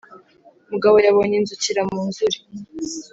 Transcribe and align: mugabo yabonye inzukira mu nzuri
mugabo 0.71 0.95
yabonye 1.05 1.35
inzukira 1.37 1.81
mu 1.91 1.99
nzuri 2.07 2.37